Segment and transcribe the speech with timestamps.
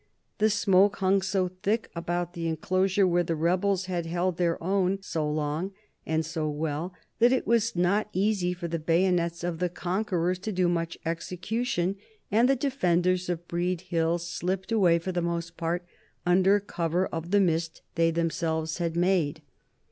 [0.39, 4.99] The smoke hung so thick about the enclosure where the rebels had held their own
[5.03, 5.73] so long
[6.07, 10.51] and so well that it was not easy for the bayonets of the conquerors to
[10.51, 11.97] do much execution,
[12.31, 15.85] and the defenders of Breed Hill slipped away for the most part
[16.25, 19.43] under cover of the mist they themselves had made.